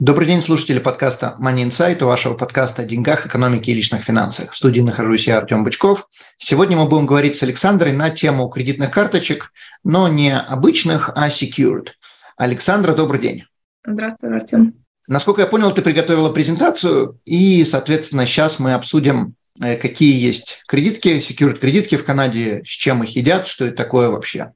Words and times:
Добрый 0.00 0.28
день, 0.28 0.42
слушатели 0.42 0.78
подкаста 0.78 1.36
Money 1.40 1.68
Insight, 1.68 2.04
вашего 2.04 2.34
подкаста 2.34 2.82
о 2.82 2.84
деньгах, 2.84 3.26
экономике 3.26 3.72
и 3.72 3.74
личных 3.74 4.04
финансах. 4.04 4.52
В 4.52 4.56
студии 4.56 4.80
нахожусь 4.80 5.26
я, 5.26 5.38
Артем 5.38 5.64
Бычков. 5.64 6.06
Сегодня 6.36 6.76
мы 6.76 6.86
будем 6.86 7.04
говорить 7.04 7.36
с 7.36 7.42
Александрой 7.42 7.92
на 7.92 8.10
тему 8.10 8.48
кредитных 8.48 8.92
карточек, 8.92 9.52
но 9.82 10.06
не 10.06 10.32
обычных, 10.32 11.10
а 11.16 11.28
secured. 11.30 11.88
Александра, 12.36 12.94
добрый 12.94 13.20
день. 13.20 13.44
Здравствуй, 13.84 14.36
Артем. 14.36 14.74
Насколько 15.08 15.40
я 15.40 15.46
понял, 15.48 15.74
ты 15.74 15.82
приготовила 15.82 16.30
презентацию, 16.30 17.18
и, 17.24 17.64
соответственно, 17.64 18.24
сейчас 18.24 18.60
мы 18.60 18.74
обсудим, 18.74 19.34
э, 19.60 19.74
какие 19.74 20.16
есть 20.16 20.62
кредитки, 20.68 21.18
secured 21.18 21.58
кредитки 21.58 21.96
в 21.96 22.04
Канаде, 22.04 22.62
с 22.64 22.68
чем 22.68 23.02
их 23.02 23.16
едят, 23.16 23.48
что 23.48 23.64
это 23.64 23.76
такое 23.76 24.10
вообще. 24.10 24.52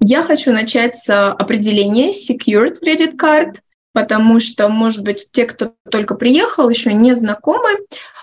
Я 0.00 0.24
хочу 0.24 0.50
начать 0.50 0.96
с 0.96 1.30
определения 1.30 2.10
secured 2.10 2.78
credit 2.82 3.16
card– 3.16 3.58
потому 3.94 4.40
что, 4.40 4.68
может 4.68 5.04
быть, 5.04 5.28
те, 5.30 5.46
кто 5.46 5.72
только 5.90 6.16
приехал, 6.16 6.68
еще 6.68 6.92
не 6.92 7.14
знакомы. 7.14 7.70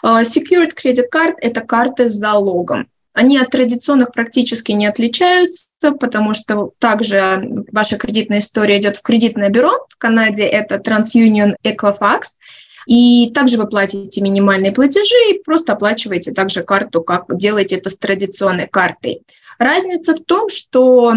А, 0.04 0.22
Secured 0.22 0.74
Credit 0.76 1.06
Card– 1.12 1.36
это 1.42 1.62
карты 1.62 2.08
с 2.08 2.12
залогом. 2.12 2.88
Они 3.14 3.38
от 3.38 3.52
традиционных 3.52 4.12
практически 4.12 4.74
не 4.74 4.86
отличаются, 4.86 5.92
потому 6.00 6.34
что 6.34 6.72
также 6.78 7.64
ваша 7.72 7.98
кредитная 7.98 8.40
история 8.40 8.78
идет 8.80 8.98
в 8.98 9.02
кредитное 9.02 9.50
бюро. 9.50 9.86
В 9.90 9.98
Канаде 9.98 10.44
это 10.44 10.76
TransUnion 10.76 11.56
Equifax. 11.64 12.22
И 12.88 13.32
также 13.34 13.58
вы 13.58 13.68
платите 13.68 14.22
минимальные 14.22 14.72
платежи 14.74 15.32
и 15.32 15.42
просто 15.44 15.74
оплачиваете 15.74 16.34
также 16.34 16.64
карту, 16.64 17.02
как 17.02 17.26
делаете 17.38 17.78
это 17.78 17.90
с 17.90 17.98
традиционной 17.98 18.68
картой. 18.68 19.22
Разница 19.58 20.16
в 20.16 20.20
том, 20.20 20.50
что 20.50 21.14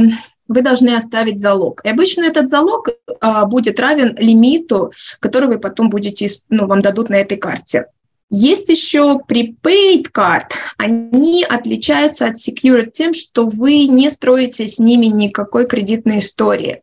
вы 0.48 0.62
должны 0.62 0.94
оставить 0.94 1.38
залог. 1.38 1.80
И 1.84 1.88
обычно 1.88 2.24
этот 2.24 2.48
залог 2.48 2.88
а, 3.20 3.46
будет 3.46 3.80
равен 3.80 4.16
лимиту, 4.18 4.92
который 5.20 5.48
вы 5.48 5.58
потом 5.58 5.90
будете, 5.90 6.26
ну, 6.48 6.66
вам 6.66 6.82
дадут 6.82 7.08
на 7.08 7.16
этой 7.16 7.38
карте. 7.38 7.86
Есть 8.30 8.68
еще 8.68 9.20
prepaid 9.28 10.10
card. 10.12 10.50
Они 10.76 11.44
отличаются 11.44 12.26
от 12.26 12.36
secured 12.36 12.90
тем, 12.90 13.12
что 13.12 13.46
вы 13.46 13.86
не 13.86 14.10
строите 14.10 14.66
с 14.66 14.78
ними 14.78 15.06
никакой 15.06 15.66
кредитной 15.66 16.18
истории. 16.18 16.82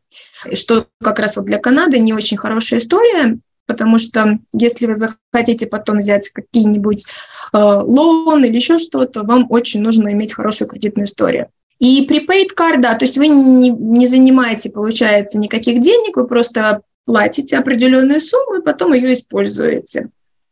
Что 0.53 0.87
как 1.03 1.19
раз 1.19 1.37
вот 1.37 1.45
для 1.45 1.59
Канады 1.59 1.99
не 1.99 2.13
очень 2.13 2.37
хорошая 2.37 2.79
история, 2.79 3.37
потому 3.67 3.97
что 3.97 4.39
если 4.53 4.85
вы 4.87 4.95
захотите 4.95 5.67
потом 5.67 5.97
взять 5.97 6.29
какие-нибудь 6.29 7.05
э, 7.53 7.57
лоун 7.57 8.43
или 8.43 8.55
еще 8.55 8.77
что-то, 8.77 9.23
вам 9.23 9.45
очень 9.49 9.81
нужно 9.81 10.11
иметь 10.13 10.33
хорошую 10.33 10.69
кредитную 10.69 11.05
историю. 11.05 11.49
И 11.81 12.07
prepaid 12.07 12.49
карта, 12.55 12.93
то 12.93 13.05
есть 13.05 13.17
вы 13.17 13.27
не, 13.27 13.71
не 13.71 14.05
занимаете, 14.05 14.69
получается, 14.69 15.39
никаких 15.39 15.81
денег, 15.81 16.15
вы 16.15 16.27
просто 16.27 16.81
платите 17.05 17.57
определенную 17.57 18.19
сумму 18.19 18.59
и 18.59 18.63
потом 18.63 18.93
ее 18.93 19.15
используете. 19.15 20.09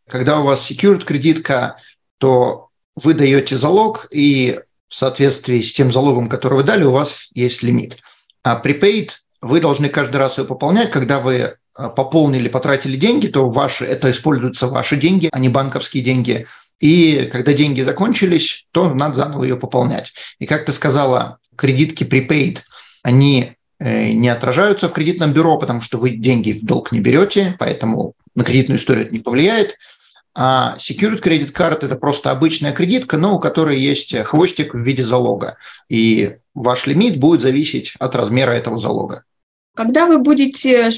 Когда 0.07 0.39
у 0.39 0.45
вас 0.45 0.69
secured 0.69 1.05
кредитка, 1.05 1.77
то 2.17 2.69
вы 2.95 3.13
даете 3.13 3.59
залог, 3.59 4.07
и 4.09 4.59
в 4.87 4.95
соответствии 4.95 5.61
с 5.61 5.71
тем 5.71 5.91
залогом, 5.91 6.29
который 6.29 6.55
вы 6.55 6.63
дали, 6.63 6.83
у 6.83 6.91
вас 6.91 7.27
есть 7.35 7.61
лимит. 7.61 7.97
А 8.41 8.59
prepaid 8.59 9.11
вы 9.39 9.59
должны 9.59 9.87
каждый 9.89 10.17
раз 10.17 10.39
ее 10.39 10.45
пополнять, 10.45 10.89
когда 10.89 11.19
вы 11.19 11.57
а, 11.75 11.89
пополнили, 11.89 12.49
потратили 12.49 12.97
деньги, 12.97 13.27
то 13.27 13.47
ваши, 13.51 13.85
это 13.85 14.09
используются 14.09 14.65
ваши 14.65 14.97
деньги, 14.97 15.29
а 15.31 15.37
не 15.37 15.49
банковские 15.49 16.03
деньги. 16.03 16.47
И 16.79 17.29
когда 17.31 17.53
деньги 17.53 17.81
закончились, 17.81 18.65
то 18.71 18.93
надо 18.93 19.15
заново 19.15 19.43
ее 19.43 19.57
пополнять. 19.57 20.13
И 20.39 20.45
как 20.45 20.65
ты 20.65 20.71
сказала, 20.71 21.39
кредитки 21.55 22.03
prepaid, 22.03 22.59
они 23.03 23.53
э, 23.79 24.11
не 24.11 24.29
отражаются 24.29 24.87
в 24.87 24.93
кредитном 24.93 25.33
бюро, 25.33 25.57
потому 25.57 25.81
что 25.81 25.97
вы 25.97 26.11
деньги 26.11 26.53
в 26.53 26.65
долг 26.65 26.91
не 26.91 26.99
берете, 26.99 27.55
поэтому 27.59 28.13
на 28.35 28.43
кредитную 28.43 28.79
историю 28.79 29.05
это 29.05 29.13
не 29.13 29.19
повлияет. 29.19 29.75
А 30.33 30.77
secured 30.77 31.21
credit 31.21 31.51
card– 31.51 31.79
это 31.85 31.95
просто 31.95 32.31
обычная 32.31 32.71
кредитка, 32.71 33.17
но 33.17 33.35
у 33.35 33.39
которой 33.39 33.77
есть 33.77 34.15
хвостик 34.23 34.73
в 34.73 34.79
виде 34.79 35.03
залога. 35.03 35.57
И 35.89 36.37
ваш 36.53 36.87
лимит 36.87 37.19
будет 37.19 37.41
зависеть 37.41 37.93
от 37.99 38.15
размера 38.15 38.51
этого 38.51 38.77
залога. 38.77 39.23
Когда 39.75 40.05
вы 40.05 40.19
будете 40.19 40.91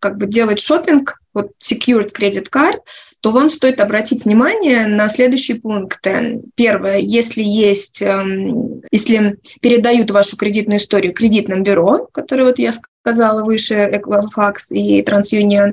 как 0.00 0.18
бы 0.18 0.26
делать 0.26 0.60
шопинг, 0.60 1.20
вот 1.32 1.52
secured 1.62 2.12
credit 2.12 2.50
card, 2.50 2.80
то 3.24 3.30
вам 3.30 3.48
стоит 3.48 3.80
обратить 3.80 4.26
внимание 4.26 4.86
на 4.86 5.08
следующие 5.08 5.58
пункты. 5.58 6.42
Первое, 6.56 6.98
если 6.98 7.42
есть, 7.42 8.02
эм, 8.02 8.82
если 8.90 9.38
передают 9.62 10.10
вашу 10.10 10.36
кредитную 10.36 10.76
историю 10.76 11.14
кредитным 11.14 11.62
бюро, 11.62 12.06
которое 12.12 12.44
вот 12.44 12.58
я 12.58 12.72
сказала 13.00 13.42
выше, 13.42 13.76
Equifax 13.76 14.72
и 14.72 15.00
TransUnion, 15.00 15.72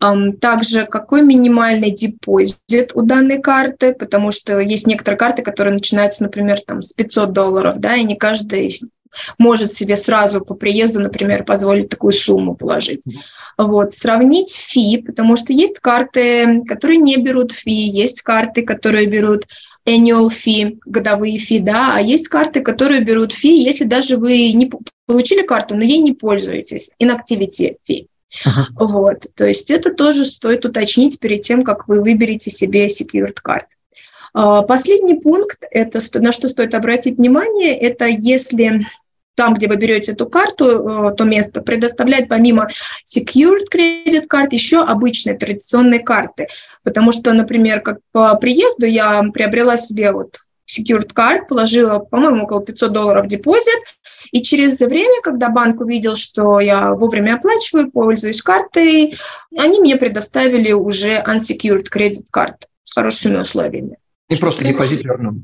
эм, 0.00 0.36
также 0.36 0.86
какой 0.86 1.22
минимальный 1.22 1.90
депозит 1.90 2.92
у 2.94 3.02
данной 3.02 3.42
карты, 3.42 3.92
потому 3.92 4.30
что 4.30 4.60
есть 4.60 4.86
некоторые 4.86 5.18
карты, 5.18 5.42
которые 5.42 5.74
начинаются, 5.74 6.22
например, 6.22 6.60
там, 6.64 6.82
с 6.82 6.92
500 6.92 7.32
долларов, 7.32 7.78
да, 7.78 7.96
и 7.96 8.04
не 8.04 8.14
каждый 8.14 8.72
может 9.38 9.72
себе 9.72 9.96
сразу 9.96 10.40
по 10.40 10.54
приезду, 10.54 11.00
например, 11.00 11.44
позволить 11.44 11.88
такую 11.88 12.12
сумму 12.12 12.54
положить. 12.54 13.04
Вот, 13.58 13.94
сравнить 13.94 14.52
фи, 14.52 15.02
потому 15.04 15.36
что 15.36 15.52
есть 15.52 15.80
карты, 15.80 16.62
которые 16.66 16.98
не 16.98 17.16
берут 17.16 17.52
фи, 17.52 17.70
есть 17.70 18.22
карты, 18.22 18.62
которые 18.62 19.06
берут 19.06 19.46
annual 19.86 20.28
fee, 20.28 20.78
годовые 20.84 21.38
фи, 21.38 21.60
да, 21.60 21.92
а 21.94 22.00
есть 22.00 22.28
карты, 22.28 22.60
которые 22.60 23.00
берут 23.00 23.32
фи, 23.32 23.62
если 23.62 23.84
даже 23.84 24.16
вы 24.16 24.52
не 24.52 24.70
получили 25.06 25.42
карту, 25.42 25.76
но 25.76 25.84
ей 25.84 25.98
не 25.98 26.12
пользуетесь, 26.12 26.90
inactivity 27.02 27.76
фи. 27.84 28.08
Uh-huh. 28.44 28.64
Вот, 28.74 29.26
то 29.34 29.46
есть 29.46 29.70
это 29.70 29.94
тоже 29.94 30.24
стоит 30.24 30.66
уточнить 30.66 31.20
перед 31.20 31.40
тем, 31.42 31.64
как 31.64 31.88
вы 31.88 32.02
выберете 32.02 32.50
себе 32.50 32.86
secured 32.86 33.36
card. 33.42 33.64
А, 34.38 34.60
последний 34.60 35.14
пункт, 35.14 35.64
это 35.70 35.98
на 36.20 36.30
что 36.30 36.48
стоит 36.48 36.74
обратить 36.74 37.16
внимание, 37.16 37.74
это 37.74 38.04
если 38.04 38.86
там, 39.34 39.54
где 39.54 39.66
вы 39.66 39.76
берете 39.76 40.12
эту 40.12 40.28
карту, 40.28 40.66
э, 40.66 41.14
то 41.14 41.24
место 41.24 41.62
предоставлять 41.62 42.28
помимо 42.28 42.68
secured 43.06 43.64
credit 43.72 44.26
card 44.30 44.48
еще 44.50 44.82
обычные 44.82 45.38
традиционные 45.38 46.00
карты. 46.00 46.48
Потому 46.82 47.12
что, 47.12 47.32
например, 47.32 47.80
как 47.80 48.00
по 48.12 48.34
приезду 48.34 48.84
я 48.84 49.22
приобрела 49.32 49.78
себе 49.78 50.12
вот 50.12 50.36
secured 50.70 51.14
card, 51.14 51.46
положила, 51.48 51.98
по-моему, 51.98 52.44
около 52.44 52.62
500 52.62 52.92
долларов 52.92 53.26
депозит, 53.28 53.80
и 54.32 54.42
через 54.42 54.80
время, 54.80 55.22
когда 55.22 55.48
банк 55.48 55.80
увидел, 55.80 56.14
что 56.16 56.60
я 56.60 56.92
вовремя 56.92 57.36
оплачиваю, 57.36 57.90
пользуюсь 57.90 58.42
картой, 58.42 59.14
они 59.56 59.80
мне 59.80 59.96
предоставили 59.96 60.72
уже 60.72 61.24
unsecured 61.26 61.86
credit 61.90 62.26
card 62.30 62.56
с 62.84 62.92
хорошими 62.92 63.38
условиями. 63.38 63.96
И 64.28 64.36
просто 64.36 64.64
депозит 64.64 65.04
вернул. 65.04 65.42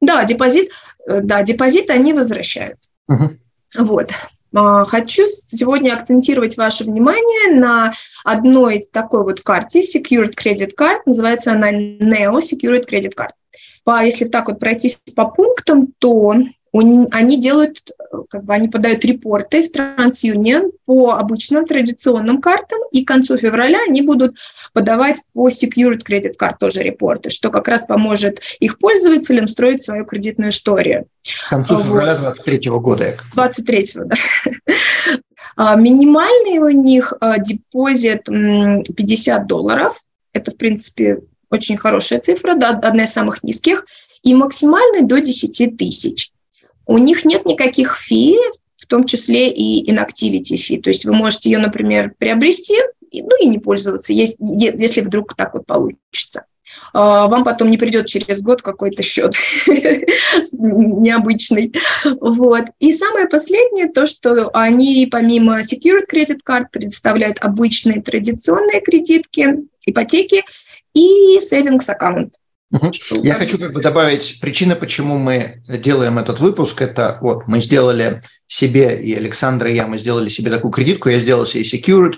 Да, 0.00 0.24
депозит, 0.24 0.70
э, 1.06 1.20
да, 1.22 1.42
депозит 1.42 1.90
они 1.90 2.12
возвращают. 2.12 2.78
Угу. 3.08 3.30
Вот. 3.78 4.10
А, 4.54 4.84
хочу 4.84 5.24
сегодня 5.26 5.94
акцентировать 5.94 6.56
ваше 6.56 6.84
внимание 6.84 7.58
на 7.58 7.94
одной 8.24 8.84
такой 8.92 9.24
вот 9.24 9.40
карте, 9.40 9.80
Secured 9.80 10.34
Credit 10.34 10.70
Card, 10.78 11.00
называется 11.06 11.52
она 11.52 11.72
Neo 11.72 12.38
Secured 12.38 12.88
Credit 12.88 13.12
Card. 13.16 14.04
Если 14.04 14.26
так 14.26 14.48
вот 14.48 14.60
пройтись 14.60 15.02
по 15.14 15.26
пунктам, 15.26 15.88
то 15.98 16.34
они 16.80 17.38
делают, 17.38 17.92
как 18.28 18.44
бы 18.44 18.52
они 18.52 18.68
подают 18.68 19.04
репорты 19.04 19.62
в 19.62 19.70
TransUnion 19.70 20.72
по 20.84 21.12
обычным 21.12 21.66
традиционным 21.66 22.40
картам, 22.40 22.80
и 22.90 23.04
к 23.04 23.08
концу 23.08 23.36
февраля 23.36 23.78
они 23.86 24.02
будут 24.02 24.36
подавать 24.72 25.22
по 25.32 25.48
Secured 25.48 26.00
Credit 26.04 26.34
Card 26.38 26.56
тоже 26.58 26.82
репорты, 26.82 27.30
что 27.30 27.50
как 27.50 27.68
раз 27.68 27.86
поможет 27.86 28.40
их 28.58 28.78
пользователям 28.78 29.46
строить 29.46 29.82
свою 29.82 30.04
кредитную 30.04 30.50
историю. 30.50 31.06
К 31.46 31.50
концу 31.50 31.78
февраля 31.78 32.16
2023 32.16 32.70
года. 32.70 33.18
23 33.34 33.84
да. 34.06 34.16
А, 35.56 35.76
минимальный 35.76 36.58
у 36.58 36.70
них 36.70 37.12
а, 37.20 37.38
депозит 37.38 38.24
50 38.24 39.46
долларов. 39.46 40.00
Это, 40.32 40.50
в 40.50 40.56
принципе, 40.56 41.20
очень 41.48 41.76
хорошая 41.76 42.18
цифра, 42.18 42.56
да, 42.56 42.70
одна 42.70 43.04
из 43.04 43.12
самых 43.12 43.44
низких. 43.44 43.86
И 44.24 44.34
максимальный 44.34 45.02
до 45.02 45.20
10 45.20 45.76
тысяч. 45.76 46.32
У 46.86 46.98
них 46.98 47.24
нет 47.24 47.46
никаких 47.46 47.96
фи, 47.96 48.36
в 48.76 48.86
том 48.86 49.04
числе 49.04 49.50
и 49.50 49.90
inactivity 49.90 50.56
фи. 50.56 50.78
То 50.78 50.90
есть 50.90 51.04
вы 51.04 51.14
можете 51.14 51.50
ее, 51.50 51.58
например, 51.58 52.14
приобрести 52.18 52.74
ну 53.12 53.40
и 53.40 53.46
не 53.46 53.58
пользоваться, 53.58 54.12
если 54.12 55.00
вдруг 55.00 55.34
так 55.34 55.54
вот 55.54 55.66
получится. 55.66 56.46
А, 56.92 57.26
вам 57.26 57.44
потом 57.44 57.70
не 57.70 57.78
придет 57.78 58.06
через 58.06 58.42
год 58.42 58.62
какой-то 58.62 59.02
счет 59.02 59.34
необычный. 60.52 61.72
Вот. 62.20 62.64
И 62.78 62.92
самое 62.92 63.26
последнее, 63.26 63.88
то, 63.88 64.06
что 64.06 64.50
они 64.54 65.08
помимо 65.10 65.60
Secured 65.60 66.06
Credit 66.12 66.38
Card 66.48 66.66
предоставляют 66.72 67.38
обычные 67.40 68.02
традиционные 68.02 68.80
кредитки, 68.80 69.66
ипотеки 69.86 70.42
и 70.94 71.38
savings 71.38 71.84
аккаунт. 71.88 72.34
Я 73.22 73.34
хочу 73.34 73.58
как 73.58 73.72
бы 73.72 73.80
добавить 73.80 74.40
причины, 74.40 74.74
почему 74.74 75.16
мы 75.18 75.62
делаем 75.68 76.18
этот 76.18 76.40
выпуск. 76.40 76.82
Это 76.82 77.18
вот 77.20 77.46
мы 77.46 77.60
сделали 77.60 78.20
себе, 78.46 79.00
и 79.00 79.14
Александра, 79.14 79.70
и 79.70 79.74
я, 79.74 79.86
мы 79.86 79.98
сделали 79.98 80.28
себе 80.28 80.50
такую 80.50 80.72
кредитку, 80.72 81.08
я 81.08 81.20
сделал 81.20 81.46
себе 81.46 81.62
Secured, 81.62 82.14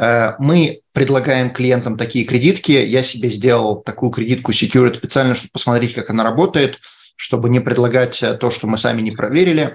Э, 0.00 0.34
мы 0.38 0.80
предлагаем 0.92 1.50
клиентам 1.50 1.96
такие 1.96 2.24
кредитки. 2.24 2.72
Я 2.72 3.02
себе 3.02 3.30
сделал 3.30 3.82
такую 3.82 4.10
кредитку 4.10 4.52
Secured 4.52 4.94
специально, 4.94 5.34
чтобы 5.34 5.50
посмотреть, 5.52 5.94
как 5.94 6.10
она 6.10 6.24
работает, 6.24 6.78
чтобы 7.16 7.48
не 7.48 7.60
предлагать 7.60 8.22
э, 8.22 8.34
то, 8.34 8.50
что 8.50 8.66
мы 8.66 8.78
сами 8.78 9.02
не 9.02 9.10
проверили. 9.10 9.74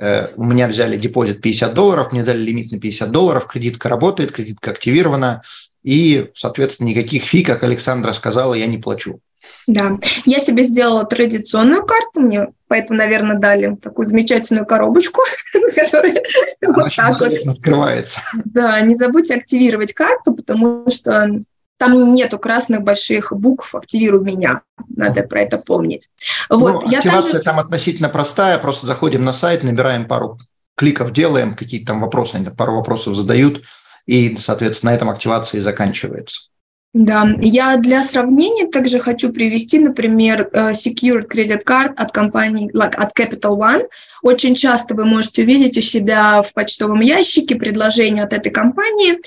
Э, 0.00 0.28
у 0.36 0.44
меня 0.44 0.68
взяли 0.68 0.96
депозит 0.96 1.40
50 1.40 1.74
долларов, 1.74 2.12
мне 2.12 2.22
дали 2.22 2.38
лимит 2.38 2.72
на 2.72 2.80
50 2.80 3.10
долларов, 3.10 3.46
кредитка 3.46 3.88
работает, 3.88 4.32
кредитка 4.32 4.70
активирована, 4.70 5.42
и, 5.82 6.30
соответственно, 6.34 6.88
никаких 6.88 7.24
фи, 7.24 7.42
как 7.42 7.62
Александра 7.62 8.12
сказала, 8.12 8.54
я 8.54 8.66
не 8.66 8.78
плачу. 8.78 9.20
Да, 9.66 9.98
я 10.24 10.40
себе 10.40 10.62
сделала 10.62 11.04
традиционную 11.04 11.84
карту, 11.84 12.20
мне 12.20 12.48
поэтому, 12.68 12.98
наверное, 12.98 13.38
дали 13.38 13.76
такую 13.76 14.06
замечательную 14.06 14.66
коробочку, 14.66 15.22
которая 15.74 16.14
вот 16.62 16.94
так 16.94 17.20
вот 17.20 17.32
открывается. 17.46 18.20
Да, 18.44 18.80
не 18.80 18.94
забудьте 18.94 19.34
активировать 19.34 19.92
карту, 19.92 20.34
потому 20.34 20.84
что 20.90 21.38
там 21.78 22.14
нету 22.14 22.38
красных 22.38 22.82
больших 22.82 23.32
букв 23.32 23.74
«Активируй 23.74 24.22
меня». 24.22 24.62
Надо 24.88 25.22
про 25.22 25.42
это 25.42 25.58
помнить. 25.58 26.08
Вот, 26.50 26.82
ну, 26.82 26.96
активация 26.96 27.32
также... 27.34 27.44
там 27.44 27.60
относительно 27.60 28.08
простая. 28.08 28.58
Просто 28.58 28.86
заходим 28.86 29.24
на 29.24 29.32
сайт, 29.32 29.62
набираем 29.62 30.06
пару 30.08 30.38
кликов, 30.74 31.12
делаем, 31.12 31.54
какие-то 31.54 31.88
там 31.88 32.00
вопросы, 32.00 32.38
пару 32.56 32.74
вопросов 32.76 33.14
задают, 33.14 33.62
и, 34.06 34.36
соответственно, 34.40 34.92
на 34.92 34.96
этом 34.96 35.10
активация 35.10 35.60
и 35.60 35.62
заканчивается. 35.62 36.50
Да, 36.94 37.28
я 37.42 37.76
для 37.76 38.02
сравнения 38.02 38.66
также 38.66 38.98
хочу 38.98 39.30
привести, 39.30 39.78
например, 39.78 40.48
э, 40.50 40.70
Secured 40.70 41.28
Credit 41.28 41.62
Card 41.62 41.92
от 41.96 42.12
компании, 42.12 42.70
от 42.74 43.18
Capital 43.18 43.58
One. 43.58 43.82
Очень 44.22 44.54
часто 44.54 44.94
вы 44.94 45.04
можете 45.04 45.42
увидеть 45.42 45.76
у 45.76 45.82
себя 45.82 46.40
в 46.40 46.54
почтовом 46.54 47.00
ящике 47.00 47.56
предложение 47.56 48.24
от 48.24 48.32
этой 48.32 48.50
компании. 48.50 49.18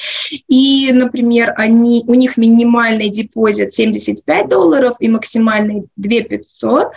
И, 0.47 0.91
например, 0.91 1.53
они, 1.55 2.03
у 2.07 2.15
них 2.15 2.35
минимальный 2.35 3.09
депозит 3.09 3.73
75 3.73 4.49
долларов 4.49 4.95
и 4.99 5.07
максимальный 5.07 5.83
2 5.97 6.21
500. 6.21 6.87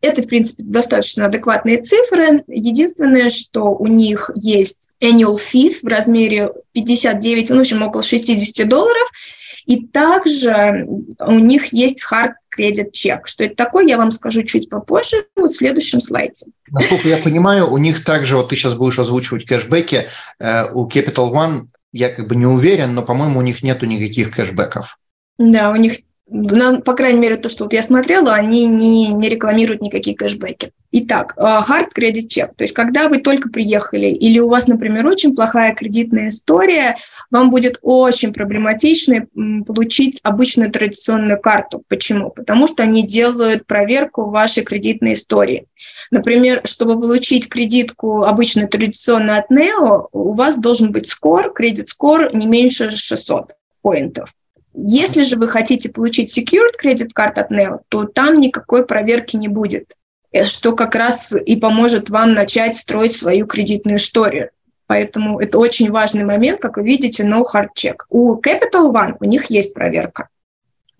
Это, 0.00 0.22
в 0.22 0.28
принципе, 0.28 0.62
достаточно 0.62 1.26
адекватные 1.26 1.82
цифры. 1.82 2.44
Единственное, 2.46 3.30
что 3.30 3.74
у 3.74 3.88
них 3.88 4.30
есть 4.36 4.90
annual 5.02 5.38
fee 5.38 5.74
в 5.82 5.88
размере 5.88 6.52
59, 6.72 7.50
ну, 7.50 7.56
в 7.56 7.60
общем, 7.60 7.82
около 7.82 8.04
60 8.04 8.68
долларов– 8.68 9.10
и 9.66 9.86
также 9.86 10.86
у 11.20 11.38
них 11.38 11.72
есть 11.72 12.04
hard 12.10 12.32
credit 12.56 12.92
check. 12.92 13.20
Что 13.24 13.44
это 13.44 13.56
такое, 13.56 13.86
я 13.86 13.96
вам 13.96 14.10
скажу 14.10 14.42
чуть 14.42 14.68
попозже, 14.68 15.26
вот 15.36 15.50
в 15.50 15.56
следующем 15.56 16.00
слайде. 16.00 16.46
Насколько 16.70 17.08
я 17.08 17.16
понимаю, 17.16 17.70
у 17.70 17.78
них 17.78 18.04
также, 18.04 18.36
вот 18.36 18.50
ты 18.50 18.56
сейчас 18.56 18.74
будешь 18.74 18.98
озвучивать 18.98 19.46
кэшбэки, 19.46 20.06
э, 20.38 20.72
у 20.72 20.88
Capital 20.88 21.32
One 21.32 21.66
я 21.92 22.08
как 22.08 22.28
бы 22.28 22.36
не 22.36 22.46
уверен, 22.46 22.94
но, 22.94 23.02
по-моему, 23.02 23.38
у 23.38 23.42
них 23.42 23.62
нету 23.62 23.86
никаких 23.86 24.34
кэшбэков. 24.34 24.98
Да, 25.38 25.70
у 25.70 25.76
них 25.76 25.98
на, 26.26 26.80
по 26.80 26.94
крайней 26.94 27.20
мере, 27.20 27.36
то, 27.36 27.48
что 27.48 27.64
вот 27.64 27.72
я 27.74 27.82
смотрела, 27.82 28.32
они 28.32 28.66
не, 28.66 29.12
не 29.12 29.28
рекламируют 29.28 29.82
никакие 29.82 30.16
кэшбэки. 30.16 30.72
Итак, 30.90 31.34
а, 31.36 31.62
hard 31.62 31.88
credit 31.96 32.28
check, 32.28 32.52
то 32.56 32.62
есть 32.62 32.72
когда 32.72 33.08
вы 33.08 33.18
только 33.18 33.50
приехали 33.50 34.06
или 34.06 34.38
у 34.38 34.48
вас, 34.48 34.66
например, 34.66 35.06
очень 35.06 35.34
плохая 35.34 35.74
кредитная 35.74 36.30
история, 36.30 36.96
вам 37.30 37.50
будет 37.50 37.78
очень 37.82 38.32
проблематично 38.32 39.26
получить 39.66 40.20
обычную 40.22 40.70
традиционную 40.70 41.40
карту. 41.40 41.82
Почему? 41.88 42.30
Потому 42.30 42.66
что 42.68 42.84
они 42.84 43.02
делают 43.02 43.66
проверку 43.66 44.30
вашей 44.30 44.62
кредитной 44.62 45.14
истории. 45.14 45.66
Например, 46.10 46.62
чтобы 46.64 46.98
получить 46.98 47.48
кредитку 47.48 48.22
обычную 48.22 48.68
традиционную 48.68 49.40
от 49.40 49.50
NEO, 49.50 50.08
у 50.12 50.32
вас 50.32 50.58
должен 50.58 50.90
быть 50.90 51.06
скор, 51.06 51.52
кредит 51.52 51.88
скор 51.88 52.34
не 52.34 52.46
меньше 52.46 52.96
600 52.96 53.52
поинтов. 53.82 54.32
Если 54.74 55.22
же 55.22 55.36
вы 55.36 55.46
хотите 55.46 55.88
получить 55.88 56.36
secured 56.36 56.74
credit 56.82 57.10
card 57.16 57.34
от 57.34 57.50
Neo, 57.52 57.80
то 57.88 58.04
там 58.04 58.34
никакой 58.34 58.84
проверки 58.84 59.36
не 59.36 59.48
будет, 59.48 59.94
э, 60.32 60.44
что 60.44 60.72
как 60.74 60.94
раз 60.96 61.32
и 61.32 61.56
поможет 61.56 62.10
вам 62.10 62.34
начать 62.34 62.76
строить 62.76 63.12
свою 63.12 63.46
кредитную 63.46 63.98
историю. 63.98 64.50
Поэтому 64.86 65.40
это 65.40 65.58
очень 65.58 65.90
важный 65.90 66.24
момент, 66.24 66.60
как 66.60 66.76
вы 66.76 66.82
видите, 66.82 67.22
no 67.22 67.42
hard 67.42 67.68
check. 67.78 67.98
У 68.10 68.34
Capital 68.40 68.92
One 68.92 69.16
у 69.20 69.24
них 69.24 69.46
есть 69.46 69.74
проверка. 69.74 70.28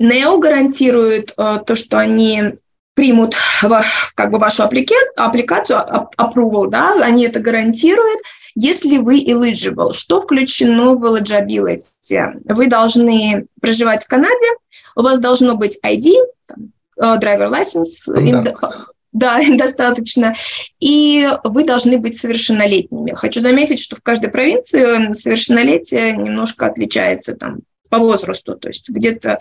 Neo 0.01 0.39
гарантирует 0.39 1.35
э, 1.37 1.59
то, 1.67 1.75
что 1.75 1.99
они 1.99 2.55
примут 2.95 3.37
как 4.15 4.31
бы 4.31 4.39
вашу 4.39 4.63
аппликацию, 4.63 5.79
approval, 6.17 6.69
да, 6.69 6.95
они 7.03 7.25
это 7.25 7.41
гарантируют, 7.41 8.21
если 8.55 8.99
вы 8.99 9.25
eligible, 9.25 9.93
что 9.93 10.21
включено 10.21 10.95
в 10.95 11.05
eligibility? 11.05 12.43
Вы 12.45 12.67
должны 12.67 13.47
проживать 13.61 14.05
в 14.05 14.09
Канаде, 14.09 14.47
у 14.97 15.03
вас 15.03 15.21
должно 15.21 15.57
быть 15.57 15.79
ID, 15.85 16.13
э, 16.51 16.57
driver 17.01 17.51
license, 17.51 18.11
да, 19.15 19.41
достаточно. 19.57 20.35
И 20.81 21.27
вы 21.45 21.65
должны 21.65 21.99
быть 21.99 22.19
совершеннолетними. 22.19 23.13
Хочу 23.13 23.41
заметить, 23.41 23.81
что 23.81 23.97
в 23.97 24.03
каждой 24.03 24.31
провинции 24.31 25.13
совершеннолетие 25.13 26.13
немножко 26.13 26.67
отличается 26.67 27.35
там, 27.35 27.61
по 27.89 27.99
возрасту. 27.99 28.57
То 28.57 28.69
есть 28.69 28.91
где-то 28.91 29.39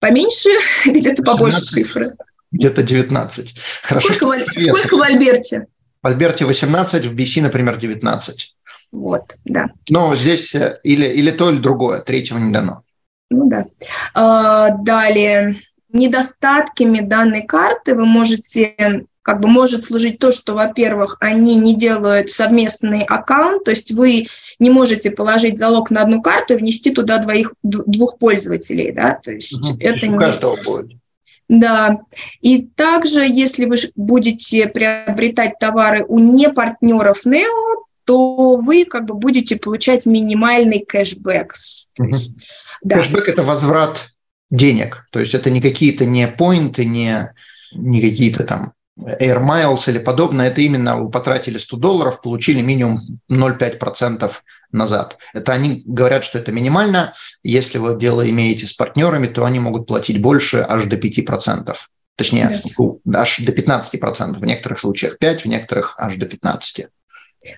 поменьше, 0.00 0.48
где-то 0.86 1.22
побольше 1.22 1.60
цифры. 1.60 2.06
Где-то 2.50 2.82
19. 2.82 3.54
Хорошо. 3.82 4.12
Сколько, 4.14 4.44
в, 4.44 4.60
сколько 4.60 4.96
в 4.96 5.02
Альберте? 5.02 5.66
В 6.02 6.06
Альберте 6.06 6.44
18, 6.44 7.06
в 7.06 7.14
BC, 7.14 7.42
например, 7.42 7.76
19. 7.76 8.56
Вот, 8.92 9.36
да. 9.44 9.68
Но 9.90 10.16
здесь 10.16 10.54
э, 10.54 10.78
или, 10.82 11.06
или 11.06 11.30
то, 11.30 11.50
или 11.50 11.58
другое, 11.58 12.00
третьего 12.00 12.38
не 12.38 12.52
дано. 12.52 12.82
Ну 13.30 13.48
да. 13.48 13.66
А, 14.14 14.70
далее, 14.70 15.56
недостатками 15.92 17.00
данной 17.00 17.42
карты 17.42 17.94
вы 17.94 18.06
можете 18.06 19.06
как 19.22 19.40
бы 19.40 19.48
может 19.48 19.84
служить 19.84 20.18
то, 20.18 20.32
что, 20.32 20.54
во-первых, 20.54 21.18
они 21.20 21.56
не 21.56 21.76
делают 21.76 22.30
совместный 22.30 23.02
аккаунт, 23.02 23.64
то 23.64 23.70
есть 23.70 23.92
вы 23.92 24.26
не 24.58 24.70
можете 24.70 25.10
положить 25.10 25.58
залог 25.58 25.90
на 25.90 26.02
одну 26.02 26.22
карту 26.22 26.54
и 26.54 26.56
внести 26.56 26.90
туда 26.90 27.18
двоих, 27.18 27.52
двух 27.62 28.18
пользователей, 28.18 28.92
да, 28.92 29.20
то 29.22 29.32
есть 29.32 29.52
угу, 29.52 29.78
это 29.78 30.00
то 30.00 30.06
есть 30.06 30.08
у 30.08 30.18
каждого 30.18 30.56
будет. 30.64 30.99
Да. 31.50 32.02
И 32.40 32.62
также, 32.62 33.26
если 33.26 33.64
вы 33.64 33.74
будете 33.96 34.68
приобретать 34.68 35.58
товары 35.58 36.04
у 36.06 36.20
не 36.20 36.48
партнеров 36.48 37.26
Neo, 37.26 37.82
то 38.04 38.54
вы 38.54 38.84
как 38.84 39.06
бы 39.06 39.14
будете 39.14 39.56
получать 39.56 40.06
минимальный 40.06 40.78
кэшбэк. 40.78 41.52
Есть, 41.98 42.46
да. 42.84 42.98
Кэшбэк– 42.98 43.28
это 43.30 43.42
возврат 43.42 44.12
денег, 44.48 45.08
то 45.10 45.18
есть 45.18 45.34
это 45.34 45.50
не 45.50 45.60
какие-то 45.60 46.04
не 46.04 46.28
поинты, 46.28 46.84
не, 46.84 47.34
не 47.72 48.00
какие-то 48.00 48.44
там 48.44 48.74
Air 49.20 49.40
Miles 49.40 49.88
или 49.88 49.98
подобное, 49.98 50.48
это 50.48 50.60
именно 50.60 51.00
вы 51.00 51.10
потратили 51.10 51.58
100 51.58 51.76
долларов, 51.76 52.20
получили 52.20 52.60
минимум 52.60 53.20
0,5% 53.30 54.30
назад. 54.72 55.18
Это 55.32 55.52
они 55.52 55.82
говорят, 55.86 56.24
что 56.24 56.38
это 56.38 56.52
минимально. 56.52 57.14
Если 57.42 57.78
вы 57.78 57.98
дело 57.98 58.28
имеете 58.28 58.66
с 58.66 58.72
партнерами, 58.72 59.26
то 59.26 59.44
они 59.44 59.58
могут 59.58 59.86
платить 59.86 60.20
больше 60.20 60.64
аж 60.68 60.84
до 60.84 60.96
5%. 60.96 61.74
Точнее, 62.16 62.60
да. 63.04 63.20
аж 63.20 63.38
до 63.38 63.52
15%. 63.52 64.38
В 64.38 64.44
некоторых 64.44 64.78
случаях 64.78 65.18
5, 65.18 65.44
в 65.44 65.48
некоторых 65.48 65.94
аж 65.98 66.16
до 66.16 66.26
15%. 66.26 66.88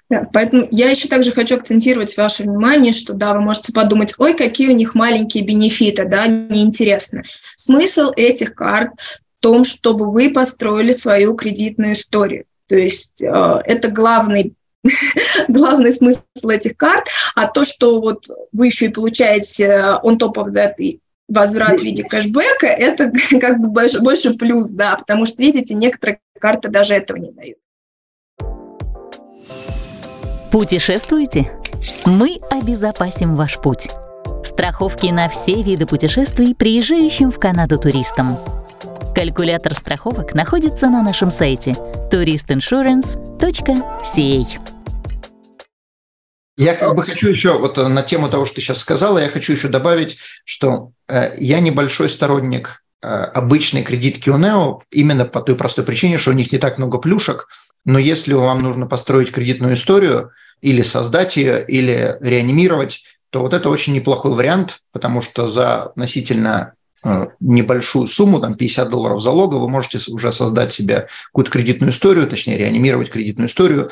Да, 0.09 0.29
поэтому 0.33 0.69
я 0.71 0.91
еще 0.91 1.09
также 1.09 1.33
хочу 1.33 1.57
акцентировать 1.57 2.17
ваше 2.17 2.45
внимание, 2.45 2.93
что 2.93 3.15
да, 3.15 3.35
вы 3.35 3.41
можете 3.41 3.73
подумать, 3.73 4.15
ой, 4.19 4.35
какие 4.35 4.69
у 4.69 4.77
них 4.77 4.95
маленькие 4.95 5.45
бенефиты, 5.45 6.05
да, 6.05 6.29
неинтересно. 6.29 7.23
Смысл 7.57 8.13
этих 8.15 8.55
карт 8.55 8.93
том, 9.43 9.65
чтобы 9.65 10.11
вы 10.11 10.31
построили 10.31 10.93
свою 10.93 11.35
кредитную 11.35 11.93
историю. 11.93 12.45
То 12.69 12.77
есть 12.79 13.23
э, 13.23 13.63
это 13.67 13.91
главный 13.91 14.55
главный 15.49 15.93
смысл 15.93 16.49
этих 16.49 16.77
карт, 16.77 17.07
а 17.35 17.47
то, 17.47 17.65
что 17.65 18.01
вот 18.01 18.27
вы 18.53 18.67
еще 18.67 18.87
и 18.87 18.93
получаете 18.93 19.65
э, 19.65 19.81
on 20.03 20.19
top 20.19 20.35
of 20.35 20.53
that 20.53 20.75
возврат 21.29 21.81
в 21.81 21.83
виде 21.83 22.05
кэшбэка, 22.05 22.67
это 22.67 23.13
как 23.41 23.61
бы 23.61 23.69
больше, 23.69 24.01
больше 24.01 24.35
плюс, 24.35 24.67
да, 24.67 24.97
потому 24.97 25.27
что, 25.27 25.43
видите, 25.43 25.75
некоторые 25.75 26.21
карты 26.39 26.69
даже 26.69 26.95
этого 26.95 27.19
не 27.19 27.31
дают. 27.33 27.59
Путешествуете? 30.51 31.51
Мы 32.05 32.39
обезопасим 32.51 33.37
ваш 33.37 33.59
путь. 33.61 33.89
Страховки 34.45 35.07
на 35.07 35.29
все 35.29 35.63
виды 35.63 35.87
путешествий 35.87 36.55
приезжающим 36.55 37.31
в 37.31 37.39
Канаду 37.39 37.79
туристам. 37.79 38.37
Калькулятор 39.15 39.75
страховок 39.75 40.35
находится 40.35 40.89
на 40.89 41.03
нашем 41.03 41.31
сайте 41.31 41.73
touristinsurance.ca. 42.11 44.47
Я 46.57 46.75
как 46.75 46.95
бы 46.95 47.03
хочу 47.03 47.29
еще, 47.29 47.59
вот 47.59 47.77
на 47.77 48.03
тему 48.03 48.31
того, 48.31 48.47
что 48.47 48.55
ты 48.57 48.63
сейчас 48.63 48.79
сказала, 48.79 49.19
я 49.19 49.29
хочу 49.29 49.53
еще 49.53 49.69
добавить, 49.69 50.17
что 50.45 50.93
э, 51.09 51.37
я 51.39 51.61
небольшой 51.61 52.09
сторонник 52.09 52.83
э, 53.03 53.07
обычной 53.07 53.83
кредитки 53.83 54.31
у 54.31 54.39
Нео 54.39 54.81
именно 54.91 55.27
по 55.27 55.43
той 55.43 55.57
простой 55.57 55.85
причине, 55.85 56.17
что 56.19 56.31
у 56.31 56.35
них 56.35 56.51
не 56.51 56.57
так 56.59 56.79
много 56.79 56.97
плюшек, 56.99 57.49
но 57.85 57.99
если 57.99 58.33
вам 58.33 58.61
нужно 58.61 58.87
построить 58.87 59.31
кредитную 59.31 59.75
историю 59.75 60.31
или 60.63 60.81
создать 60.81 61.37
ее, 61.37 61.63
или 61.67 62.17
реанимировать, 62.21 63.05
то 63.31 63.41
вот 63.41 63.53
это 63.55 63.69
очень 63.69 63.95
неплохой 63.95 64.33
вариант, 64.33 64.81
потому 64.93 65.23
что 65.23 65.49
за 65.49 65.85
относительно 65.85 66.75
э, 66.75 66.82
небольшую 67.41 68.07
сумму, 68.07 68.41
там 68.41 68.55
50 68.55 68.89
долларов 68.89 69.21
залога, 69.21 69.57
вы 69.57 69.69
можете 69.69 69.99
уже 70.13 70.33
создать 70.33 70.73
себе 70.73 71.09
какую-то 71.27 71.51
кредитную 71.51 71.93
историю, 71.93 72.29
точнее 72.29 72.59
реанимировать 72.59 73.11
кредитную 73.11 73.49
историю 73.49 73.91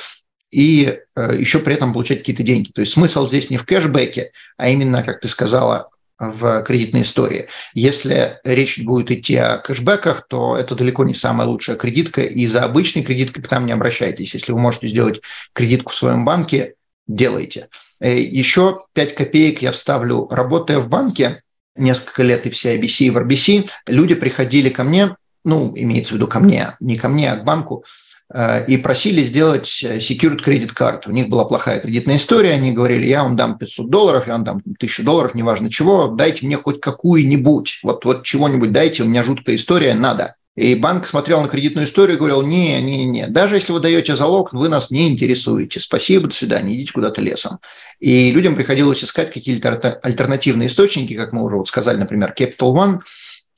и 0.51 0.99
э, 1.17 1.37
еще 1.39 1.61
при 1.61 1.75
этом 1.75 1.93
получать 1.93 2.19
какие-то 2.19 2.43
деньги. 2.43 2.71
То 2.73 2.81
есть 2.81 2.93
смысл 2.93 3.29
здесь 3.29 3.51
не 3.51 3.57
в 3.57 3.65
кэшбэке, 3.65 4.33
а 4.57 4.69
именно, 4.69 5.03
как 5.03 5.21
ты 5.21 5.29
сказала, 5.29 5.89
в 6.19 6.63
кредитной 6.65 7.03
истории. 7.03 7.49
Если 7.73 8.39
речь 8.45 8.79
будет 8.79 9.11
идти 9.11 9.37
о 9.37 9.57
кэшбэках, 9.59 10.27
то 10.29 10.57
это 10.57 10.75
далеко 10.75 11.05
не 11.05 11.15
самая 11.15 11.49
лучшая 11.49 11.77
кредитка, 11.77 12.23
и 12.23 12.47
за 12.47 12.65
обычной 12.65 13.03
кредиткой 13.03 13.43
к 13.43 13.51
нам 13.51 13.65
не 13.65 13.73
обращайтесь. 13.73 14.35
Если 14.35 14.53
вы 14.53 14.59
можете 14.59 14.89
сделать 14.89 15.23
кредитку 15.55 15.93
в 15.93 15.97
своем 15.97 16.25
банке, 16.25 16.75
делайте. 17.09 17.69
Э, 18.01 18.21
еще 18.21 18.81
5 18.93 19.15
копеек 19.15 19.63
я 19.63 19.73
вставлю. 19.73 20.29
Работая 20.31 20.79
в 20.79 20.89
банке 20.89 21.43
несколько 21.81 22.23
лет 22.23 22.47
и 22.47 22.51
в 22.51 22.55
CIBC, 22.55 23.05
и 23.07 23.11
в 23.11 23.19
RBC, 23.19 23.69
люди 23.89 24.15
приходили 24.15 24.69
ко 24.69 24.85
мне, 24.85 25.17
ну, 25.45 25.73
имеется 25.75 26.13
в 26.13 26.17
виду 26.17 26.27
ко 26.27 26.41
мне, 26.41 26.77
не 26.81 26.97
ко 26.97 27.09
мне, 27.09 27.33
а 27.33 27.37
к 27.37 27.45
банку, 27.45 27.85
Э, 28.33 28.65
и 28.67 28.77
просили 28.77 29.23
сделать 29.23 29.83
э, 29.83 29.99
secured 29.99 30.45
credit 30.45 30.73
card. 30.73 31.03
У 31.07 31.11
них 31.11 31.29
была 31.29 31.45
плохая 31.45 31.81
кредитная 31.81 32.17
история, 32.17 32.53
они 32.53 32.73
говорили, 32.73 33.07
я 33.07 33.25
вам 33.25 33.37
дам 33.37 33.59
500 33.59 33.91
долларов, 33.91 34.27
я 34.27 34.35
вам 34.35 34.45
дам 34.45 34.57
1000 34.59 35.03
долларов, 35.03 35.35
неважно 35.35 35.69
чего, 35.69 36.07
дайте 36.07 36.47
мне 36.47 36.57
хоть 36.57 36.81
какую-нибудь, 36.81 37.81
вот, 37.83 38.05
вот 38.05 38.25
чего-нибудь 38.25 38.73
дайте, 38.73 39.03
у 39.03 39.07
меня 39.07 39.25
жуткая 39.25 39.57
история, 39.57 39.95
надо. 39.95 40.37
И 40.57 40.75
банк 40.75 41.07
смотрел 41.07 41.41
на 41.43 41.49
кредитную 41.49 41.87
историю 41.87 42.17
и 42.17 42.19
говорил, 42.19 42.43
не, 42.43 42.81
не, 42.83 43.05
не, 43.05 43.29
даже 43.29 43.55
если 43.55 43.73
вы 43.73 43.81
даете 43.81 44.17
залог, 44.17 44.53
вы 44.53 44.69
нас 44.69 44.91
не 44.91 45.09
интересуете, 45.09 45.79
спасибо, 45.79 46.27
до 46.27 46.35
свидания, 46.35 46.75
идите 46.75 46.93
куда-то 46.93 47.23
лесом. 47.23 47.61
И 48.01 48.33
людям 48.33 48.57
приходилось 48.57 49.05
искать 49.05 49.33
какие-то 49.33 50.01
альтернативные 50.03 50.69
источники, 50.69 51.15
как 51.15 51.33
мы 51.33 51.45
уже 51.45 51.57
вот 51.57 51.69
сказали, 51.69 51.99
например, 51.99 52.35
Capital 52.37 52.75
One 52.75 53.01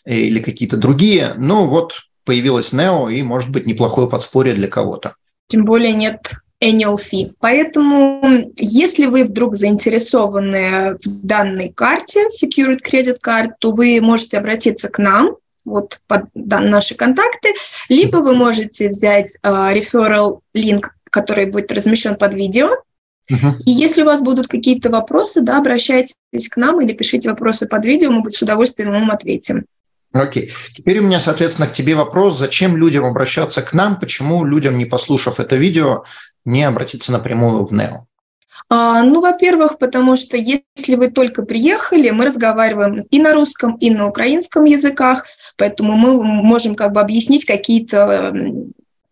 или 0.05 0.41
какие-то 0.41 0.77
другие. 0.77 1.35
Но 1.37 1.67
вот 1.67 1.95
появилась 2.25 2.73
Neo 2.73 3.13
и, 3.13 3.23
может 3.23 3.51
быть, 3.51 3.67
неплохое 3.67 4.09
подспорье 4.09 4.55
для 4.55 4.69
кого-то. 4.69 5.15
Тем 5.49 5.65
более 5.65 5.93
нет 5.93 6.33
annual 6.63 6.97
fee. 6.97 7.33
Поэтому, 7.41 8.51
если 8.57 9.07
вы 9.07 9.25
вдруг 9.25 9.57
заинтересованы 9.57 10.97
в 11.05 11.27
данной 11.27 11.71
карте, 11.71 12.29
Secured 12.29 12.81
Credit 12.83 13.17
Card, 13.25 13.51
то 13.59 13.73
вы 13.73 14.01
можете 14.01 14.39
обратиться 14.39 14.89
к 14.89 14.99
нам, 14.99 15.37
вот 15.65 16.01
под 16.07 16.25
наши 16.35 16.95
контакты, 16.95 17.55
либо 17.89 18.19
вы 18.19 18.35
можете 18.35 18.89
взять 18.89 19.37
uh, 19.43 19.75
referral 19.75 20.41
линк, 20.55 20.95
который 21.11 21.47
будет 21.47 21.73
размещен 21.73 22.17
под 22.17 22.35
видео, 22.35 22.77
И 23.29 23.71
если 23.71 24.03
у 24.03 24.07
вас 24.07 24.23
будут 24.23 24.49
какие-то 24.49 24.91
вопросы, 24.91 25.43
да, 25.43 25.59
обращайтесь 25.59 26.49
к 26.51 26.57
нам 26.57 26.81
или 26.81 26.93
пишите 26.93 27.31
вопросы 27.31 27.67
под 27.67 27.87
видео, 27.87 28.11
мы 28.11 28.31
с 28.31 28.43
удовольствием 28.43 28.91
вам 28.91 29.11
ответим. 29.11 29.65
Окей. 30.13 30.53
Теперь 30.75 30.99
у 30.99 31.03
меня, 31.03 31.21
соответственно, 31.21 31.69
к 31.69 31.73
тебе 31.73 31.95
вопрос, 31.95 32.39
зачем 32.39 32.77
людям 32.77 33.05
обращаться 33.05 33.63
к 33.63 33.73
нам, 33.73 33.99
почему 33.99 34.45
людям, 34.45 34.77
не 34.77 34.85
послушав 34.85 35.41
это 35.41 35.57
видео, 35.57 36.05
не 36.45 36.65
обратиться 36.65 37.13
напрямую 37.13 37.65
в 37.65 37.73
НЕО? 37.73 38.07
А, 38.69 39.03
ну, 39.03 39.21
во-первых, 39.21 39.79
потому 39.79 40.17
что 40.17 40.37
если 40.37 40.97
вы 40.97 41.09
только 41.09 41.43
приехали, 41.43 42.11
мы 42.11 42.27
разговариваем 42.27 43.01
и 43.11 43.21
на 43.21 43.33
русском, 43.33 43.77
и 43.77 43.91
на 43.91 44.07
украинском 44.07 44.65
языках, 44.65 45.25
поэтому 45.57 45.97
мы 45.97 46.23
можем 46.23 46.75
как 46.75 46.93
бы 46.93 47.01
объяснить 47.01 47.45
какие-то 47.45 48.33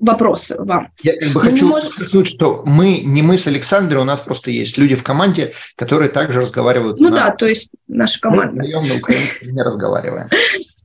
вопросы 0.00 0.56
вам. 0.59 0.88
Я 1.02 1.16
как 1.18 1.32
бы 1.32 1.40
хочу 1.40 1.68
можем... 1.68 1.90
подчеркнуть, 1.90 2.28
что 2.28 2.62
мы, 2.64 2.99
не 2.99 3.23
мы 3.23 3.38
с 3.38 3.47
Александрой, 3.47 4.00
у 4.00 4.04
нас 4.04 4.20
просто 4.20 4.50
есть 4.50 4.78
люди 4.78 4.97
в 4.97 5.02
команде, 5.02 5.52
которые 5.76 6.11
также 6.11 6.40
разговаривают. 6.40 6.99
Ну 6.99 7.11
на... 7.11 7.16
да, 7.16 7.30
то 7.30 7.47
есть 7.47 7.70
наша 7.87 8.20
команда. 8.20 8.62
Мы 8.62 8.88
на 8.88 8.94
украинском 8.97 9.52
не 9.52 9.62
разговариваем. 9.62 10.28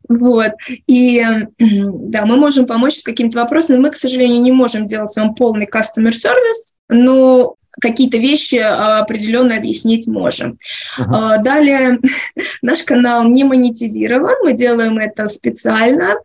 Вот. 0.07 0.51
И 0.85 1.25
да, 1.59 2.27
мы 2.27 2.35
можем 2.35 2.67
помочь 2.67 2.97
с 2.97 3.03
какими-то 3.03 3.39
вопросами. 3.39 3.79
Мы, 3.79 3.89
к 3.89 3.95
сожалению, 3.95 4.39
не 4.39 4.51
можем 4.51 4.85
делать 4.85 5.15
вам 5.17 5.33
полный 5.33 5.65
customer 5.65 6.11
service, 6.11 6.75
но 6.89 7.55
какие-то 7.79 8.17
вещи 8.17 8.55
а, 8.55 8.99
определенно 8.99 9.55
объяснить 9.55 10.07
можем. 10.07 10.57
Uh-huh. 10.99 11.41
Далее, 11.43 11.99
наш 12.61 12.83
канал 12.83 13.27
не 13.27 13.43
монетизирован, 13.43 14.35
мы 14.43 14.53
делаем 14.53 14.97
это 14.97 15.27
специально 15.27 16.15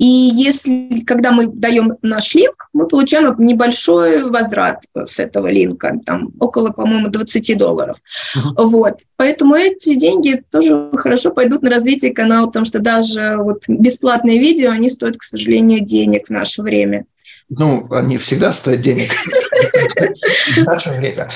и 0.00 0.06
если, 0.06 1.04
когда 1.04 1.30
мы 1.30 1.46
даем 1.46 1.98
наш 2.00 2.34
линк, 2.34 2.70
мы 2.72 2.88
получаем 2.88 3.34
небольшой 3.38 4.30
возврат 4.30 4.82
с 4.94 5.20
этого 5.20 5.48
линка, 5.48 6.00
там 6.06 6.30
около, 6.40 6.70
по-моему, 6.70 7.08
20 7.08 7.58
долларов. 7.58 7.98
Uh-huh. 8.34 8.66
Вот. 8.66 9.00
Поэтому 9.16 9.56
эти 9.56 9.94
деньги 9.96 10.42
тоже 10.50 10.88
хорошо 10.94 11.32
пойдут 11.32 11.62
на 11.62 11.68
развитие 11.68 12.14
канала, 12.14 12.46
потому 12.46 12.64
что 12.64 12.78
даже 12.78 13.36
вот 13.36 13.64
бесплатные 13.68 14.38
видео, 14.38 14.70
они 14.70 14.88
стоят, 14.88 15.18
к 15.18 15.22
сожалению, 15.22 15.80
денег 15.80 16.28
в 16.28 16.30
наше 16.30 16.62
время. 16.62 17.04
Ну, 17.50 17.88
они 17.90 18.16
всегда 18.18 18.52
стоят 18.52 18.80
денег 18.80 19.10
в 19.10 20.64
наше 20.64 20.90
время. 20.90 21.28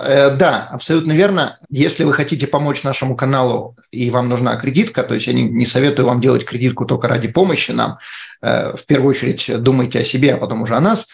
Э, 0.00 0.30
да, 0.30 0.68
абсолютно 0.70 1.12
верно. 1.12 1.58
Если 1.70 2.02
вы 2.02 2.12
хотите 2.12 2.48
помочь 2.48 2.82
нашему 2.82 3.16
каналу 3.16 3.76
и 3.92 4.10
вам 4.10 4.28
нужна 4.28 4.56
кредитка, 4.56 5.04
то 5.04 5.14
есть 5.14 5.28
я 5.28 5.32
не, 5.32 5.64
советую 5.64 6.06
вам 6.06 6.20
делать 6.20 6.44
кредитку 6.44 6.84
только 6.84 7.06
ради 7.06 7.28
помощи 7.28 7.70
нам. 7.70 7.98
Э, 8.42 8.76
в 8.76 8.84
первую 8.86 9.10
очередь 9.10 9.62
думайте 9.62 10.00
о 10.00 10.04
себе, 10.04 10.34
а 10.34 10.36
потом 10.38 10.62
уже 10.62 10.74
о 10.74 10.80
нас. 10.80 11.06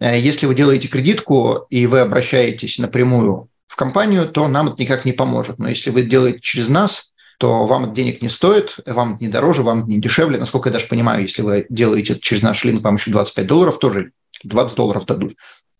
Э, 0.00 0.16
если 0.18 0.46
вы 0.46 0.54
делаете 0.54 0.86
кредитку 0.86 1.66
и 1.68 1.86
вы 1.86 1.98
обращаетесь 1.98 2.78
напрямую 2.78 3.48
в 3.66 3.74
компанию, 3.74 4.28
то 4.28 4.46
нам 4.46 4.68
это 4.68 4.80
никак 4.80 5.04
не 5.04 5.12
поможет. 5.12 5.58
Но 5.58 5.68
если 5.68 5.90
вы 5.90 6.02
делаете 6.02 6.38
через 6.40 6.68
нас, 6.68 7.12
то 7.38 7.66
вам 7.66 7.92
денег 7.94 8.22
не 8.22 8.28
стоит, 8.28 8.76
вам 8.86 9.18
не 9.20 9.28
дороже, 9.28 9.62
вам 9.62 9.88
не 9.88 9.98
дешевле. 10.00 10.38
Насколько 10.38 10.70
я 10.70 10.74
даже 10.74 10.86
понимаю, 10.86 11.22
если 11.22 11.42
вы 11.42 11.66
делаете 11.68 12.14
это 12.14 12.22
через 12.22 12.42
наш 12.42 12.64
линк, 12.64 12.82
вам 12.82 12.96
еще 12.96 13.10
25 13.10 13.46
долларов 13.46 13.78
тоже 13.78 14.12
20 14.44 14.76
долларов 14.76 15.06
дадут. 15.06 15.36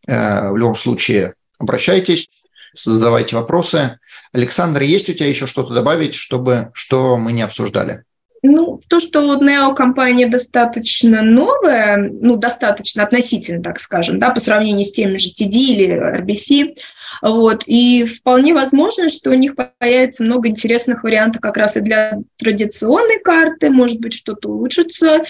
Э, 0.06 0.50
в 0.50 0.56
любом 0.56 0.76
случае, 0.76 1.34
обращайтесь, 1.58 2.28
задавайте 2.74 3.36
вопросы. 3.36 3.98
Александр, 4.32 4.82
есть 4.82 5.08
у 5.08 5.12
тебя 5.12 5.28
еще 5.28 5.46
что-то 5.46 5.72
добавить, 5.72 6.14
чтобы 6.14 6.70
что 6.74 7.16
мы 7.16 7.32
не 7.32 7.42
обсуждали? 7.42 8.04
Ну, 8.48 8.80
то, 8.88 9.00
что 9.00 9.22
вот 9.22 9.42
Neo-компания 9.42 10.28
достаточно 10.28 11.22
новая, 11.22 11.96
ну, 11.96 12.36
достаточно 12.36 13.02
относительно, 13.02 13.62
так 13.62 13.80
скажем, 13.80 14.18
да, 14.18 14.30
по 14.30 14.38
сравнению 14.38 14.84
с 14.84 14.92
теми 14.92 15.16
же 15.16 15.30
TD 15.30 15.50
или 15.50 16.20
RBC, 16.20 16.76
вот, 17.22 17.64
и 17.66 18.04
вполне 18.04 18.54
возможно, 18.54 19.08
что 19.08 19.30
у 19.30 19.34
них 19.34 19.54
появится 19.56 20.22
много 20.22 20.48
интересных 20.48 21.02
вариантов 21.02 21.40
как 21.40 21.56
раз 21.56 21.76
и 21.76 21.80
для 21.80 22.18
традиционной 22.36 23.18
карты, 23.18 23.70
может 23.70 24.00
быть, 24.00 24.12
что-то 24.12 24.50
улучшится, 24.50 25.24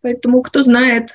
поэтому 0.00 0.42
кто 0.42 0.62
знает, 0.62 1.10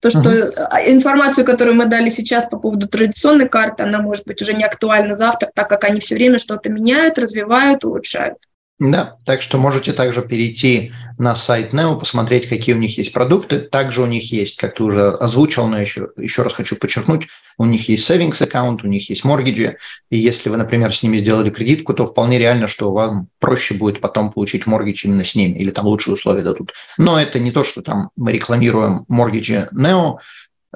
то, 0.00 0.10
что 0.10 0.20
uh-huh. 0.20 0.88
информацию, 0.88 1.46
которую 1.46 1.76
мы 1.76 1.86
дали 1.86 2.08
сейчас 2.08 2.48
по 2.48 2.58
поводу 2.58 2.88
традиционной 2.88 3.48
карты, 3.48 3.84
она 3.84 4.00
может 4.00 4.26
быть 4.26 4.42
уже 4.42 4.54
не 4.54 4.64
актуальна 4.64 5.14
завтра, 5.14 5.50
так 5.54 5.68
как 5.68 5.84
они 5.84 6.00
все 6.00 6.16
время 6.16 6.38
что-то 6.38 6.68
меняют, 6.68 7.18
развивают, 7.18 7.84
улучшают. 7.84 8.38
Да, 8.78 9.16
так 9.24 9.40
что 9.40 9.56
можете 9.56 9.94
также 9.94 10.20
перейти 10.20 10.92
на 11.16 11.34
сайт 11.34 11.72
Neo, 11.72 11.98
посмотреть, 11.98 12.46
какие 12.46 12.74
у 12.74 12.78
них 12.78 12.98
есть 12.98 13.10
продукты. 13.10 13.60
Также 13.60 14.02
у 14.02 14.06
них 14.06 14.30
есть, 14.30 14.58
как 14.58 14.74
ты 14.74 14.84
уже 14.84 15.12
озвучил, 15.12 15.66
но 15.66 15.80
еще, 15.80 16.10
еще 16.18 16.42
раз 16.42 16.52
хочу 16.52 16.76
подчеркнуть, 16.76 17.26
у 17.56 17.64
них 17.64 17.88
есть 17.88 18.10
savings 18.10 18.42
аккаунт, 18.42 18.84
у 18.84 18.86
них 18.86 19.08
есть 19.08 19.24
моргиджи. 19.24 19.78
И 20.10 20.18
если 20.18 20.50
вы, 20.50 20.58
например, 20.58 20.94
с 20.94 21.02
ними 21.02 21.16
сделали 21.16 21.48
кредитку, 21.48 21.94
то 21.94 22.04
вполне 22.04 22.38
реально, 22.38 22.66
что 22.66 22.92
вам 22.92 23.28
проще 23.38 23.74
будет 23.74 24.02
потом 24.02 24.30
получить 24.30 24.66
моргидж 24.66 25.06
именно 25.06 25.24
с 25.24 25.34
ними, 25.34 25.58
или 25.58 25.70
там 25.70 25.86
лучшие 25.86 26.12
условия 26.12 26.42
дадут. 26.42 26.74
Но 26.98 27.18
это 27.18 27.38
не 27.38 27.52
то, 27.52 27.64
что 27.64 27.80
там 27.80 28.10
мы 28.14 28.32
рекламируем 28.32 29.06
моргиджи 29.08 29.70
Neo, 29.72 30.18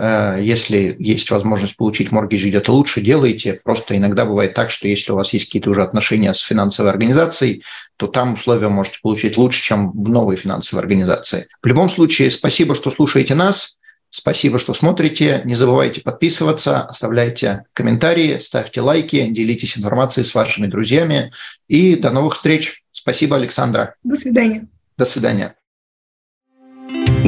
если 0.00 0.96
есть 0.98 1.30
возможность 1.30 1.76
получить 1.76 2.10
моргидж 2.10 2.46
где-то 2.46 2.72
лучше, 2.72 3.02
делайте. 3.02 3.60
Просто 3.62 3.96
иногда 3.96 4.24
бывает 4.24 4.54
так, 4.54 4.70
что 4.70 4.88
если 4.88 5.12
у 5.12 5.16
вас 5.16 5.32
есть 5.32 5.46
какие-то 5.46 5.70
уже 5.70 5.82
отношения 5.82 6.32
с 6.32 6.40
финансовой 6.40 6.90
организацией, 6.90 7.62
то 7.96 8.06
там 8.06 8.34
условия 8.34 8.68
можете 8.68 8.98
получить 9.02 9.36
лучше, 9.36 9.62
чем 9.62 9.92
в 9.92 10.08
новой 10.08 10.36
финансовой 10.36 10.82
организации. 10.82 11.48
В 11.62 11.66
любом 11.66 11.90
случае, 11.90 12.30
спасибо, 12.30 12.74
что 12.74 12.90
слушаете 12.90 13.34
нас. 13.34 13.76
Спасибо, 14.08 14.58
что 14.58 14.74
смотрите. 14.74 15.42
Не 15.44 15.54
забывайте 15.54 16.00
подписываться, 16.00 16.80
оставляйте 16.80 17.64
комментарии, 17.74 18.38
ставьте 18.40 18.80
лайки, 18.80 19.26
делитесь 19.28 19.78
информацией 19.78 20.24
с 20.24 20.34
вашими 20.34 20.66
друзьями. 20.66 21.30
И 21.68 21.94
до 21.94 22.10
новых 22.10 22.34
встреч. 22.34 22.82
Спасибо, 22.90 23.36
Александра. 23.36 23.94
До 24.02 24.16
свидания. 24.16 24.66
До 24.96 25.04
свидания. 25.04 25.54